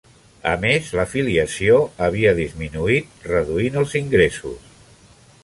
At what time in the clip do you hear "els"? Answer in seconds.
3.85-3.95